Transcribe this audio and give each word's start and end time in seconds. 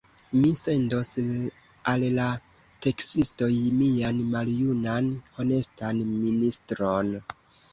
Mi 0.35 0.51
sendos 0.59 1.11
al 1.91 2.05
la 2.15 2.25
teksistoj 2.85 3.51
mian 3.83 4.25
maljunan 4.33 5.13
honestan 5.37 6.01
ministron! 6.27 7.17